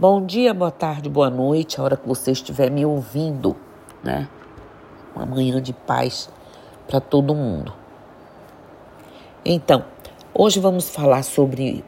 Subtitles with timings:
[0.00, 3.56] Bom dia, boa tarde, boa noite, a hora que você estiver me ouvindo,
[4.04, 4.28] né?
[5.12, 6.30] Uma manhã de paz
[6.86, 7.74] para todo mundo.
[9.44, 9.84] Então,
[10.32, 11.84] hoje vamos falar sobre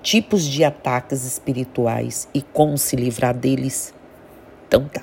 [0.00, 3.92] tipos de ataques espirituais e como se livrar deles.
[4.68, 5.02] Então tá.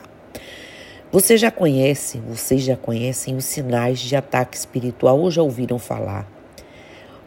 [1.12, 6.26] Você já conhece, vocês já conhecem os sinais de ataque espiritual ou já ouviram falar?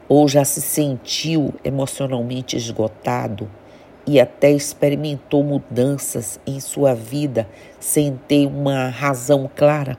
[0.09, 3.60] Ou já se sentiu emocionalmente esgotado?
[4.07, 7.49] E até experimentou mudanças em sua vida
[7.79, 9.99] sem ter uma razão clara.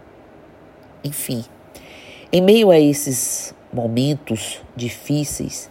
[1.04, 1.46] Enfim,
[2.32, 5.70] em meio a esses momentos difíceis,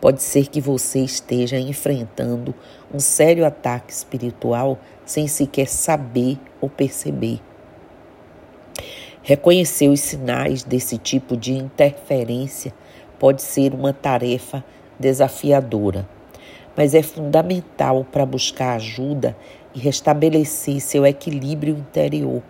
[0.00, 2.54] pode ser que você esteja enfrentando
[2.92, 7.40] um sério ataque espiritual sem sequer saber ou perceber.
[9.22, 12.72] Reconhecer os sinais desse tipo de interferência
[13.18, 14.64] pode ser uma tarefa
[14.98, 16.15] desafiadora
[16.76, 19.36] mas é fundamental para buscar ajuda
[19.74, 22.42] e restabelecer seu equilíbrio interior.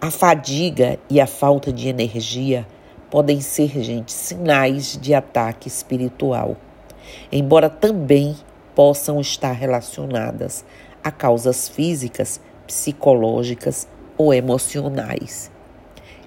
[0.00, 2.66] A fadiga e a falta de energia
[3.10, 6.56] podem ser, gente, sinais de ataque espiritual,
[7.30, 8.34] embora também
[8.74, 10.64] possam estar relacionadas
[11.04, 15.50] a causas físicas, psicológicas ou emocionais.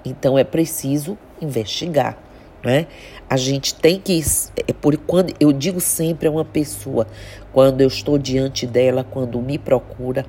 [0.06, 2.25] Então é preciso investigar
[2.66, 2.88] né?
[3.30, 4.22] A gente tem que
[4.68, 7.08] é por quando eu digo sempre a uma pessoa
[7.54, 10.26] quando eu estou diante dela, quando me procura,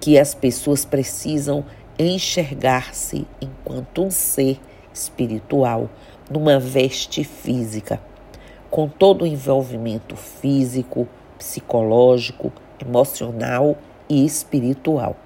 [0.00, 1.64] que as pessoas precisam
[1.98, 4.60] enxergar-se enquanto um ser
[4.94, 5.90] espiritual
[6.30, 8.00] numa veste física,
[8.70, 13.76] com todo o envolvimento físico, psicológico, emocional
[14.08, 15.16] e espiritual.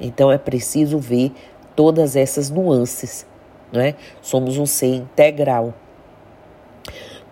[0.00, 1.32] Então é preciso ver
[1.74, 3.26] todas essas nuances,
[3.72, 3.94] não é?
[4.20, 5.74] Somos um ser integral.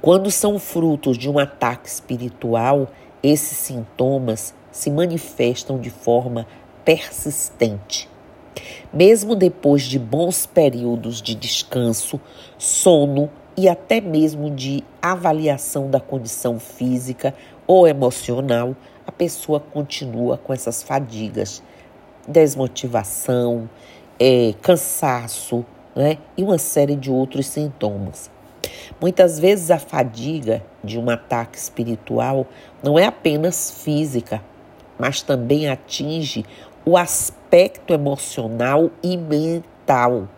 [0.06, 2.86] Quando são frutos de um ataque espiritual,
[3.24, 6.46] esses sintomas se manifestam de forma
[6.84, 8.08] persistente.
[8.92, 12.20] Mesmo depois de bons períodos de descanso,
[12.56, 17.34] sono e até mesmo de avaliação da condição física
[17.66, 21.64] ou emocional, a pessoa continua com essas fadigas,
[22.28, 23.68] desmotivação,
[24.20, 28.35] é, cansaço né, e uma série de outros sintomas.
[29.00, 32.46] Muitas vezes a fadiga de um ataque espiritual
[32.82, 34.42] não é apenas física,
[34.98, 36.44] mas também atinge
[36.84, 40.28] o aspecto emocional e mental,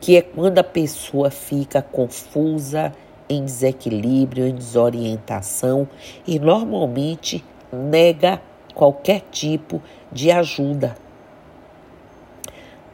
[0.00, 2.92] que é quando a pessoa fica confusa,
[3.28, 5.86] em desequilíbrio, em desorientação
[6.26, 8.40] e normalmente nega
[8.74, 10.96] qualquer tipo de ajuda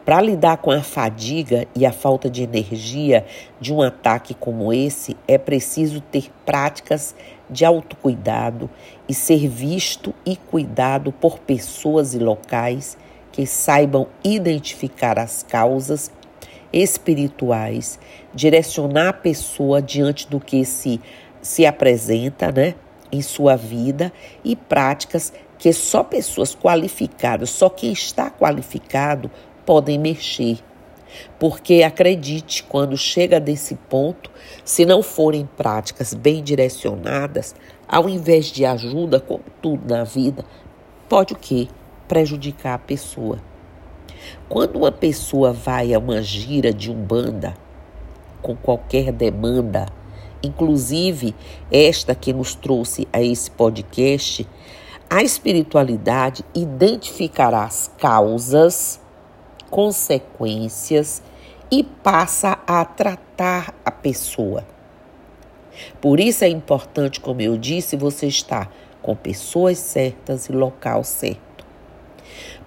[0.04, 3.24] para lidar com a fadiga e a falta de energia
[3.58, 7.14] de um ataque como esse, é preciso ter práticas
[7.48, 8.68] de autocuidado
[9.08, 12.98] e ser visto e cuidado por pessoas e locais
[13.32, 16.10] que saibam identificar as causas
[16.72, 17.98] espirituais,
[18.34, 21.00] direcionar a pessoa diante do que se,
[21.40, 22.74] se apresenta né,
[23.10, 24.12] em sua vida
[24.44, 29.30] e práticas que só pessoas qualificadas, só quem está qualificado
[29.64, 30.58] podem mexer.
[31.38, 34.30] Porque acredite, quando chega desse ponto,
[34.64, 37.54] se não forem práticas bem direcionadas,
[37.86, 40.44] ao invés de ajuda, como tudo na vida,
[41.08, 41.68] pode o quê?
[42.08, 43.38] Prejudicar a pessoa.
[44.48, 47.54] Quando uma pessoa vai a uma gira de umbanda
[48.42, 49.86] com qualquer demanda,
[50.42, 51.34] inclusive
[51.70, 54.46] esta que nos trouxe a esse podcast,
[55.08, 59.00] a espiritualidade identificará as causas
[59.74, 61.20] consequências
[61.68, 64.64] e passa a tratar a pessoa.
[66.00, 71.66] Por isso é importante, como eu disse, você estar com pessoas certas e local certo.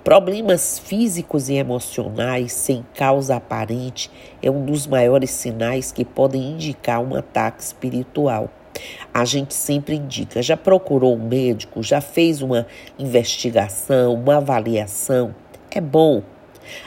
[0.03, 4.12] Problemas físicos e emocionais sem causa aparente
[4.44, 8.50] é um dos maiores sinais que podem indicar um ataque espiritual.
[9.13, 12.68] A gente sempre indica, já procurou um médico, já fez uma
[13.00, 15.33] investigação, uma avaliação.
[15.71, 16.21] É bom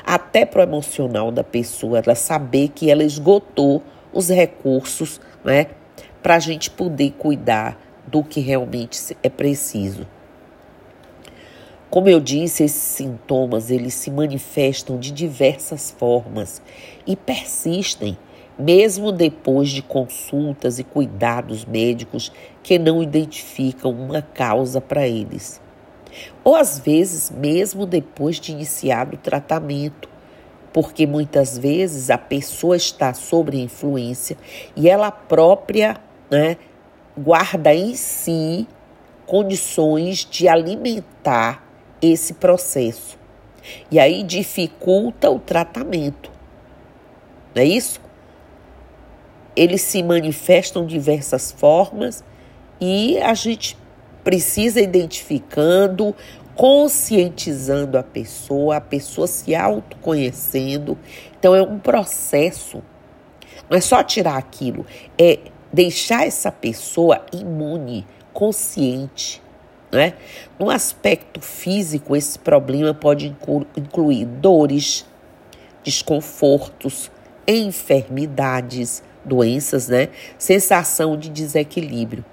[0.04, 3.82] até para o emocional da pessoa, ela saber que ela esgotou
[4.12, 5.66] os recursos, né,
[6.22, 10.06] para a gente poder cuidar do que realmente é preciso.
[11.88, 16.62] Como eu disse, esses sintomas eles se manifestam de diversas formas
[17.06, 18.16] e persistem
[18.60, 22.30] mesmo depois de consultas e cuidados médicos
[22.62, 25.60] que não identificam uma causa para eles.
[26.42, 30.08] Ou às vezes, mesmo depois de iniciado o tratamento,
[30.72, 34.36] porque muitas vezes a pessoa está sob influência
[34.76, 35.96] e ela própria
[36.30, 36.56] né,
[37.16, 38.66] guarda em si
[39.26, 41.64] condições de alimentar
[42.00, 43.18] esse processo.
[43.90, 46.30] E aí dificulta o tratamento.
[47.54, 48.00] Não é isso?
[49.54, 52.24] Eles se manifestam de diversas formas
[52.80, 53.76] e a gente
[54.22, 56.14] precisa identificando,
[56.54, 60.98] conscientizando a pessoa, a pessoa se autoconhecendo.
[61.38, 62.82] Então é um processo.
[63.68, 64.84] Não é só tirar aquilo,
[65.18, 65.38] é
[65.72, 69.40] deixar essa pessoa imune, consciente.
[69.92, 70.14] Né?
[70.58, 73.34] No aspecto físico, esse problema pode
[73.76, 75.06] incluir dores,
[75.82, 77.10] desconfortos,
[77.46, 80.08] enfermidades, doenças, né?
[80.38, 82.24] sensação de desequilíbrio.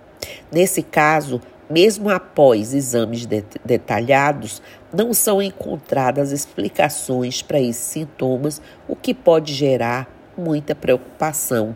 [0.51, 4.62] Nesse caso, mesmo após exames de detalhados,
[4.94, 11.75] não são encontradas explicações para esses sintomas, o que pode gerar muita preocupação.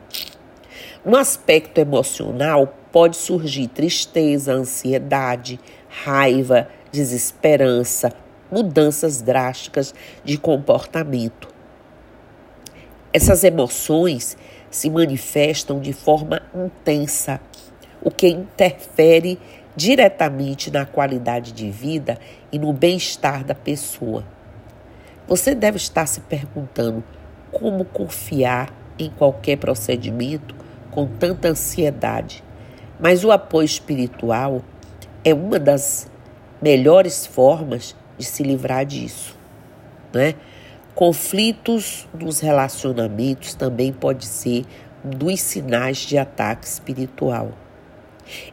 [1.03, 5.59] No aspecto emocional, pode surgir tristeza, ansiedade,
[5.89, 8.13] raiva, desesperança,
[8.51, 9.93] mudanças drásticas
[10.23, 11.49] de comportamento.
[13.13, 14.37] Essas emoções
[14.69, 17.41] se manifestam de forma intensa,
[18.01, 19.37] o que interfere
[19.75, 22.17] diretamente na qualidade de vida
[22.51, 24.23] e no bem-estar da pessoa.
[25.27, 27.03] Você deve estar se perguntando
[27.51, 30.55] como confiar em qualquer procedimento
[30.89, 32.43] com tanta ansiedade.
[32.99, 34.61] Mas o apoio espiritual
[35.23, 36.09] é uma das
[36.61, 39.35] melhores formas de se livrar disso,
[40.13, 40.35] né?
[40.93, 44.65] Conflitos nos relacionamentos também pode ser
[45.03, 47.53] um dos sinais de ataque espiritual.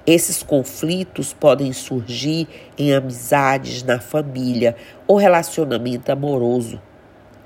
[0.07, 4.77] Esses conflitos podem surgir em amizades, na família
[5.07, 6.81] ou relacionamento amoroso,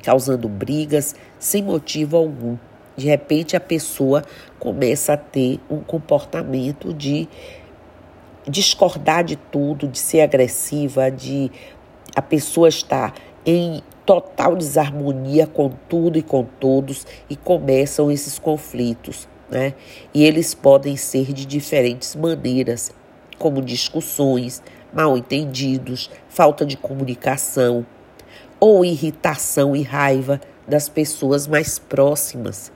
[0.02, 2.56] causando brigas sem motivo algum.
[2.96, 4.23] De repente, a pessoa
[4.58, 7.29] começa a ter um comportamento de
[8.46, 11.50] discordar de tudo, de ser agressiva, de
[12.14, 13.14] a pessoa estar
[13.46, 19.75] em total desarmonia com tudo e com todos e começam esses conflitos, né?
[20.13, 22.91] E eles podem ser de diferentes maneiras,
[23.39, 24.61] como discussões,
[24.93, 27.87] mal entendidos, falta de comunicação
[28.59, 32.73] ou irritação e raiva das pessoas mais próximas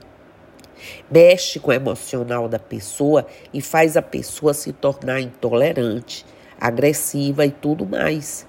[1.09, 6.25] mexe com o emocional da pessoa e faz a pessoa se tornar intolerante,
[6.59, 8.45] agressiva e tudo mais.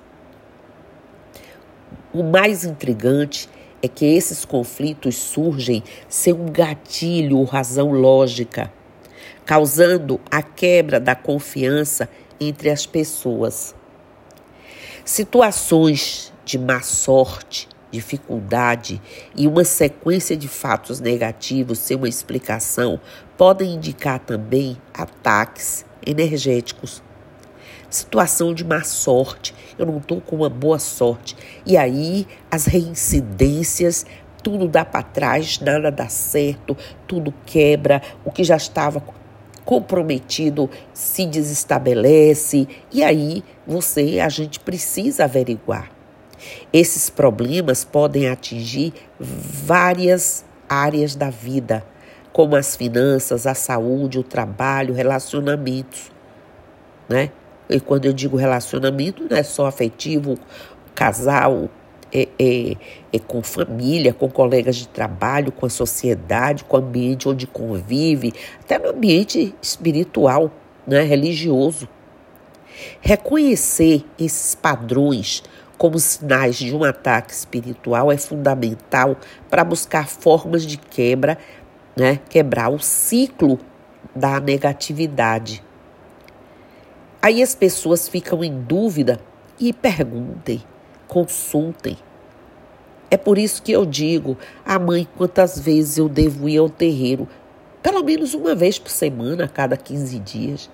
[2.12, 3.48] O mais intrigante
[3.82, 8.72] é que esses conflitos surgem sem um gatilho ou razão lógica,
[9.44, 12.08] causando a quebra da confiança
[12.40, 13.74] entre as pessoas.
[15.04, 19.00] Situações de má sorte dificuldade
[19.34, 23.00] e uma sequência de fatos negativos sem uma explicação
[23.36, 27.02] podem indicar também ataques energéticos.
[27.90, 31.36] Situação de má sorte, eu não estou com uma boa sorte.
[31.64, 34.04] E aí as reincidências,
[34.42, 36.76] tudo dá para trás, nada dá certo,
[37.06, 39.02] tudo quebra, o que já estava
[39.64, 42.68] comprometido se desestabelece.
[42.92, 45.98] E aí você, a gente precisa averiguar
[46.72, 51.84] esses problemas podem atingir várias áreas da vida,
[52.32, 56.10] como as finanças, a saúde, o trabalho, relacionamentos,
[57.08, 57.30] né?
[57.68, 60.38] E quando eu digo relacionamento, não é só afetivo,
[60.94, 61.68] casal,
[62.12, 62.76] é, é,
[63.12, 68.32] é, com família, com colegas de trabalho, com a sociedade, com o ambiente onde convive,
[68.60, 70.50] até no ambiente espiritual,
[70.86, 71.88] né, religioso.
[73.00, 75.42] Reconhecer esses padrões
[75.76, 79.16] como sinais de um ataque espiritual é fundamental
[79.48, 81.38] para buscar formas de quebra,
[81.96, 82.20] né?
[82.28, 83.58] quebrar o ciclo
[84.14, 85.62] da negatividade.
[87.20, 89.20] Aí as pessoas ficam em dúvida
[89.58, 90.62] e perguntem,
[91.06, 91.96] consultem.
[93.10, 96.68] É por isso que eu digo, a ah, mãe, quantas vezes eu devo ir ao
[96.68, 97.28] terreiro?
[97.82, 100.70] Pelo menos uma vez por semana, a cada 15 dias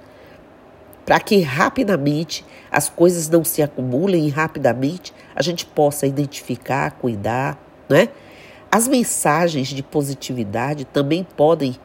[1.04, 7.58] para que rapidamente as coisas não se acumulem e rapidamente a gente possa identificar, cuidar,
[7.88, 8.08] né?
[8.70, 11.76] As mensagens de positividade também podem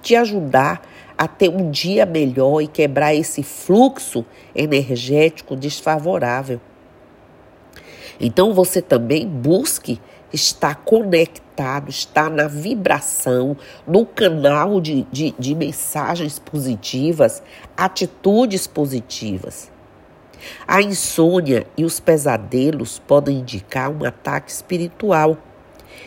[0.00, 0.82] te ajudar
[1.16, 6.60] a ter um dia melhor e quebrar esse fluxo energético desfavorável.
[8.20, 10.00] Então você também busque
[10.32, 13.56] estar conectado, estar na vibração,
[13.86, 17.42] no canal de, de, de mensagens positivas,
[17.76, 19.70] atitudes positivas.
[20.66, 25.38] A insônia e os pesadelos podem indicar um ataque espiritual.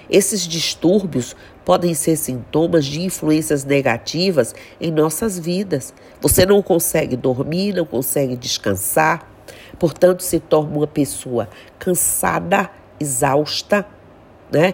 [0.10, 1.36] Esses distúrbios
[1.66, 5.94] podem ser sintomas de influências negativas em nossas vidas.
[6.22, 9.30] Você não consegue dormir, não consegue descansar,
[9.78, 13.86] portanto, se torna uma pessoa cansada, exausta,
[14.52, 14.74] né?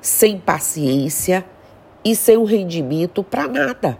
[0.00, 1.44] sem paciência
[2.04, 3.98] e sem um rendimento para nada.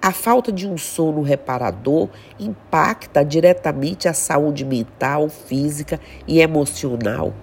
[0.00, 2.08] A falta de um sono reparador
[2.38, 7.34] impacta diretamente a saúde mental, física e emocional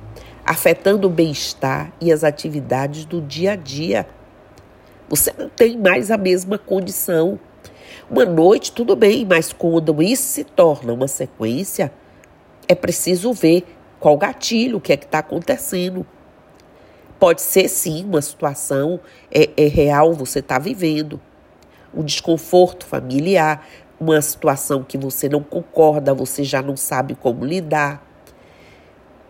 [0.46, 4.08] afetando o bem-estar e as atividades do dia a dia.
[5.10, 7.40] Você não tem mais a mesma condição.
[8.10, 11.92] Uma noite, tudo bem, mas quando isso se torna uma sequência,
[12.68, 13.66] é preciso ver
[14.00, 16.06] qual gatilho, o que é que está acontecendo.
[17.20, 19.00] Pode ser sim uma situação
[19.32, 21.20] é, é real, você está vivendo.
[21.94, 23.66] Um desconforto familiar,
[24.00, 28.06] uma situação que você não concorda, você já não sabe como lidar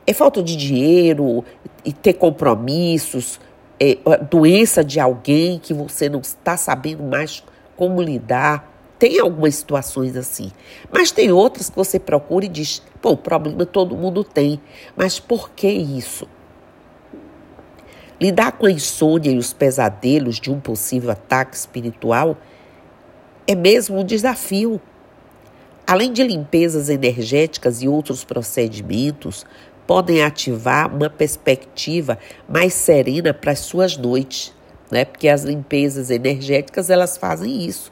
[0.08, 1.44] é falta de dinheiro
[1.84, 3.40] e ter compromissos,
[3.80, 3.98] é,
[4.30, 7.44] doença de alguém que você não está sabendo mais
[7.76, 8.72] como lidar.
[8.98, 10.52] Tem algumas situações assim.
[10.92, 14.62] Mas tem outras que você procura e diz: pô, o problema todo mundo tem.
[14.96, 16.28] Mas por que isso?
[18.20, 22.38] Lidar com a insônia e os pesadelos de um possível ataque espiritual
[23.46, 24.80] é mesmo um desafio.
[25.86, 29.46] Além de limpezas energéticas e outros procedimentos,
[29.88, 34.54] podem ativar uma perspectiva mais serena para as suas noites,
[34.92, 35.06] né?
[35.06, 37.92] Porque as limpezas energéticas elas fazem isso.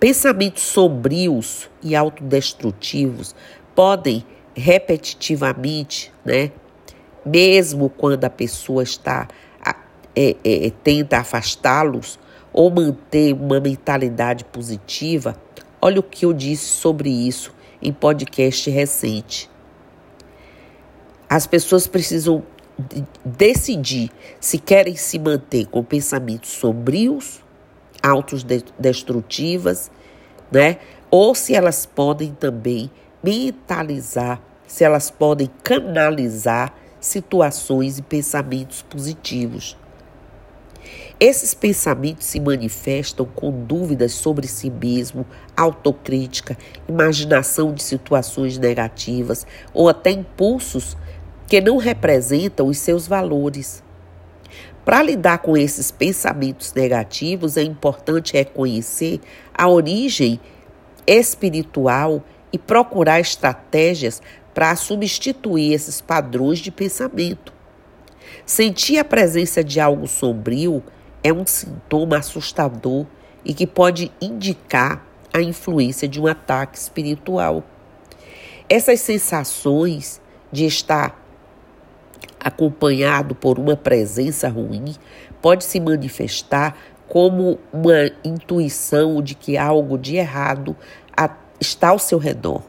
[0.00, 3.34] Pensamentos sombrios e autodestrutivos
[3.74, 6.50] podem repetitivamente, né?
[7.24, 9.28] Mesmo quando a pessoa está
[10.14, 12.18] é, é, tenta afastá-los
[12.52, 15.34] ou manter uma mentalidade positiva,
[15.80, 19.51] olha o que eu disse sobre isso em podcast recente.
[21.32, 22.42] As pessoas precisam
[23.24, 27.40] decidir se querem se manter com pensamentos sombrios,
[28.02, 29.90] autodestrutivas,
[30.50, 30.76] né?
[31.10, 32.90] Ou se elas podem também
[33.24, 39.74] mentalizar, se elas podem canalizar situações e pensamentos positivos.
[41.18, 45.24] Esses pensamentos se manifestam com dúvidas sobre si mesmo,
[45.56, 50.94] autocrítica, imaginação de situações negativas ou até impulsos
[51.46, 53.82] que não representam os seus valores.
[54.84, 59.20] Para lidar com esses pensamentos negativos, é importante reconhecer
[59.54, 60.40] a origem
[61.06, 64.20] espiritual e procurar estratégias
[64.52, 67.52] para substituir esses padrões de pensamento.
[68.44, 70.82] Sentir a presença de algo sombrio
[71.22, 73.06] é um sintoma assustador
[73.44, 77.64] e que pode indicar a influência de um ataque espiritual.
[78.68, 80.20] Essas sensações
[80.50, 81.21] de estar
[82.42, 84.94] acompanhado por uma presença ruim,
[85.40, 86.76] pode se manifestar
[87.08, 90.76] como uma intuição de que algo de errado
[91.60, 92.62] está ao seu redor.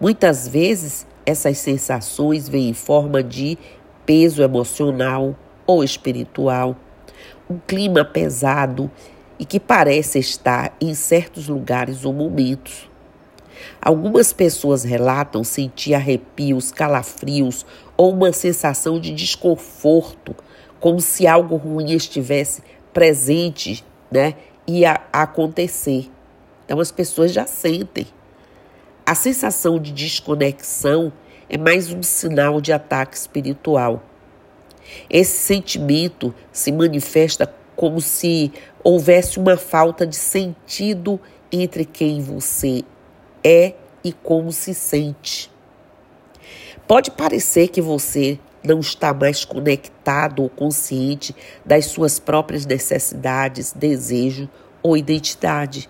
[0.00, 3.56] Muitas vezes, essas sensações vêm em forma de
[4.04, 6.76] peso emocional ou espiritual,
[7.48, 8.90] um clima pesado
[9.38, 12.90] e que parece estar em certos lugares ou momentos.
[13.80, 17.64] Algumas pessoas relatam sentir arrepios, calafrios
[17.96, 20.34] ou uma sensação de desconforto,
[20.80, 24.34] como se algo ruim estivesse presente, né,
[24.66, 26.10] e a, acontecer.
[26.64, 28.06] Então as pessoas já sentem.
[29.04, 31.12] A sensação de desconexão
[31.48, 34.02] é mais um sinal de ataque espiritual.
[35.08, 41.20] Esse sentimento se manifesta como se houvesse uma falta de sentido
[41.52, 42.82] entre quem você
[43.46, 45.48] é e como se sente.
[46.88, 51.34] Pode parecer que você não está mais conectado ou consciente
[51.64, 54.48] das suas próprias necessidades, desejo
[54.82, 55.88] ou identidade.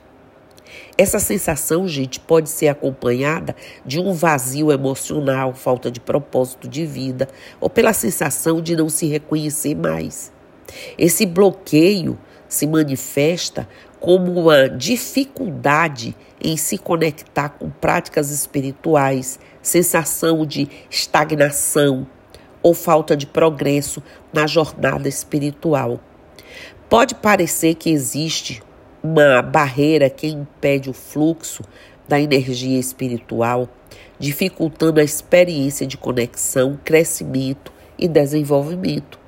[0.99, 7.27] Essa sensação, gente, pode ser acompanhada de um vazio emocional, falta de propósito de vida
[7.59, 10.31] ou pela sensação de não se reconhecer mais.
[10.99, 20.69] Esse bloqueio se manifesta como uma dificuldade em se conectar com práticas espirituais, sensação de
[20.91, 22.07] estagnação
[22.63, 26.01] ou falta de progresso na jornada espiritual.
[26.89, 28.63] Pode parecer que existe
[29.03, 31.63] uma barreira que impede o fluxo
[32.09, 33.69] da energia espiritual,
[34.19, 39.26] dificultando a experiência de conexão, crescimento e desenvolvimento.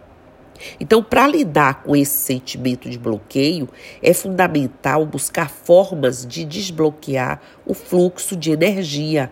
[0.81, 3.69] Então, para lidar com esse sentimento de bloqueio,
[4.03, 9.31] é fundamental buscar formas de desbloquear o fluxo de energia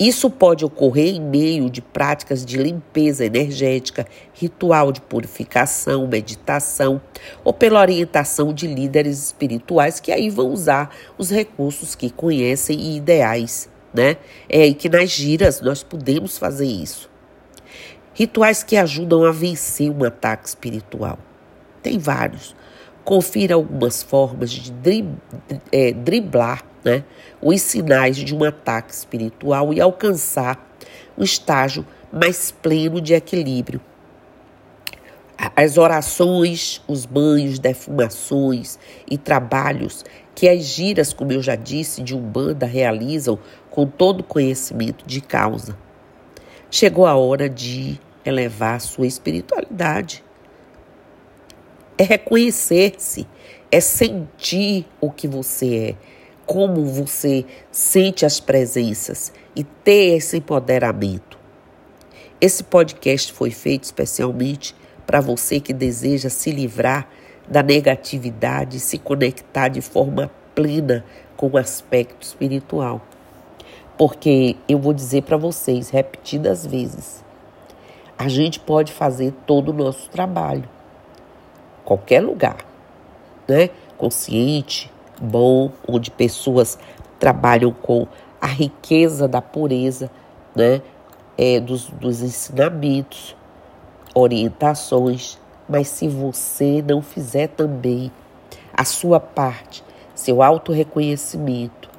[0.00, 7.00] Isso pode ocorrer em meio de práticas de limpeza energética, ritual de purificação, meditação
[7.44, 12.96] ou pela orientação de líderes espirituais que aí vão usar os recursos que conhecem e
[12.96, 14.16] ideais, né?
[14.48, 17.11] É e que nas giras nós podemos fazer isso.
[18.14, 21.18] Rituais que ajudam a vencer um ataque espiritual.
[21.82, 22.54] Tem vários.
[23.04, 25.04] Confira algumas formas de
[25.72, 27.04] é, driblar né,
[27.40, 30.70] os sinais de um ataque espiritual e alcançar
[31.16, 33.80] um estágio mais pleno de equilíbrio.
[35.56, 38.78] As orações, os banhos, defumações
[39.10, 40.04] e trabalhos
[40.34, 43.38] que as giras, como eu já disse, de Umbanda realizam
[43.70, 45.76] com todo conhecimento de causa.
[46.74, 50.24] Chegou a hora de elevar a sua espiritualidade.
[51.98, 53.28] É reconhecer-se,
[53.70, 55.94] é sentir o que você é,
[56.46, 61.38] como você sente as presenças e ter esse empoderamento.
[62.40, 64.74] Esse podcast foi feito especialmente
[65.06, 67.06] para você que deseja se livrar
[67.46, 71.04] da negatividade e se conectar de forma plena
[71.36, 73.06] com o aspecto espiritual.
[73.96, 77.22] Porque eu vou dizer para vocês repetidas vezes,
[78.18, 80.68] a gente pode fazer todo o nosso trabalho,
[81.84, 82.58] qualquer lugar,
[83.46, 83.70] né?
[83.98, 86.78] Consciente, bom, onde pessoas
[87.18, 88.06] trabalham com
[88.40, 90.10] a riqueza da pureza,
[90.54, 90.82] né?
[91.36, 93.34] É, dos, dos ensinamentos,
[94.14, 98.12] orientações, mas se você não fizer também
[98.72, 99.82] a sua parte,
[100.14, 101.90] seu autorreconhecimento,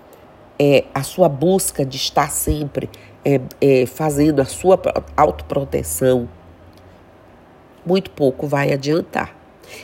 [0.59, 2.89] é, a sua busca de estar sempre
[3.25, 4.79] é, é, fazendo a sua
[5.15, 6.29] autoproteção,
[7.85, 9.35] muito pouco vai adiantar.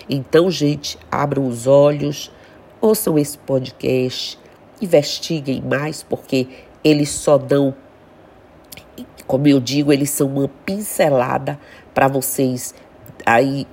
[0.10, 2.32] Então, gente, abram os olhos,
[2.82, 4.40] ouçam esse podcast,
[4.82, 6.48] investiguem mais, porque
[6.84, 7.74] eles só dão,
[9.26, 11.60] como eu digo, eles são uma pincelada
[11.94, 12.74] para vocês
[13.26, 13.68] aí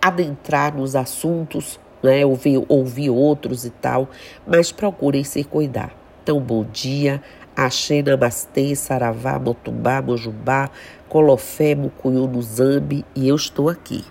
[0.00, 4.08] adentrar nos assuntos, né, ouvir, ouvir outros e tal,
[4.46, 6.03] mas procurem se cuidar.
[6.24, 7.22] Então, bom dia,
[7.54, 10.70] Axê, Namastê, Saravá, Motumbá, Mojubá,
[11.06, 14.02] Colofé, Mucuyu, Nuzambi, e eu estou aqui.